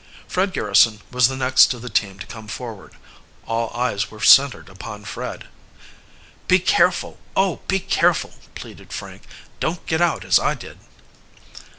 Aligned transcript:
Fred 0.27 0.51
Garrison 0.51 1.01
was 1.11 1.27
the 1.27 1.35
next 1.37 1.75
of 1.75 1.83
the 1.83 1.87
team 1.87 2.17
to 2.17 2.25
come 2.25 2.47
forward. 2.47 2.95
All 3.45 3.69
eyes 3.79 4.09
were 4.09 4.19
centered 4.19 4.67
upon 4.67 5.05
Fred. 5.05 5.47
"Be 6.47 6.57
careful, 6.57 7.19
oh, 7.35 7.57
be 7.67 7.77
careful!" 7.79 8.33
pleaded 8.55 8.91
Frank. 8.93 9.21
"Don't 9.59 9.85
get 9.85 10.01
out 10.01 10.25
as 10.25 10.39
I 10.39 10.55
did!" 10.55 10.79